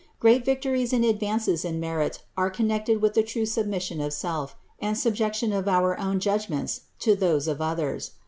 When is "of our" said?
5.53-5.95